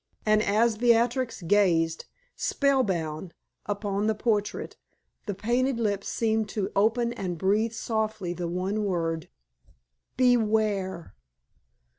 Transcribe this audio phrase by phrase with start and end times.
[0.25, 2.05] And as Beatrix gazed,
[2.35, 3.35] spell bound,
[3.67, 4.75] upon the portrait,
[5.27, 9.29] the painted lips seemed to open and breathe softly the one word:
[10.17, 11.13] "Beware!"